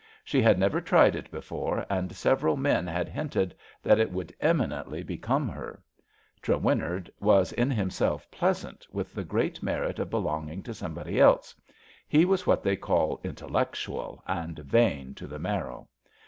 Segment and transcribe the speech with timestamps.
[0.23, 3.53] She had never tried it before and several men had hinted
[3.83, 5.83] that it would eminently become her.
[6.41, 11.53] Trewinnard was in himself pleasant, with the great merit of be longing to somebody else.
[12.07, 15.87] He was what they call intellectual, '^ and vain to the marrow.